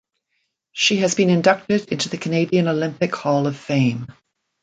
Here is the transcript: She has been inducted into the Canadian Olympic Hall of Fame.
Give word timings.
She 0.71 0.97
has 0.97 1.13
been 1.13 1.29
inducted 1.29 1.91
into 1.91 2.09
the 2.09 2.17
Canadian 2.17 2.67
Olympic 2.67 3.13
Hall 3.15 3.45
of 3.45 3.55
Fame. 3.55 4.07